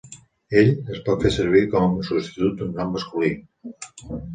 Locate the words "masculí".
2.99-3.35